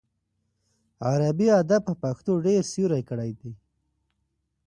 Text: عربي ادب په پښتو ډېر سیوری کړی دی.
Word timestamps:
عربي 1.09 1.47
ادب 1.61 1.81
په 1.87 1.93
پښتو 2.03 2.31
ډېر 2.45 2.61
سیوری 2.71 3.01
کړی 3.09 3.31
دی. 3.39 3.51